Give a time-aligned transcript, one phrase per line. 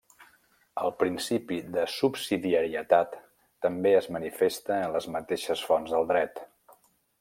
[0.83, 3.15] El principi de subsidiarietat
[3.67, 6.47] també es manifesta en les mateixes fonts del Dret.